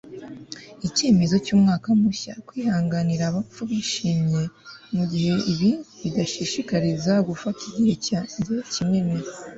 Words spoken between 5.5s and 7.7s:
ibi bidashishikariza gufata